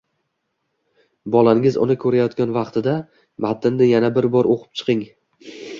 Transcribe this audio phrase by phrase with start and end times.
[1.35, 2.97] Bolangiz uni ko‘rayotgan vaqtida
[3.47, 5.11] matnni yana bir bor o‘qib chiqing.